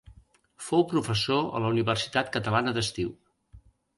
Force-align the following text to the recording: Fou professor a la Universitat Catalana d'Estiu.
Fou 0.67 0.85
professor 0.93 1.43
a 1.59 1.61
la 1.65 1.69
Universitat 1.75 2.33
Catalana 2.37 2.75
d'Estiu. 2.79 3.15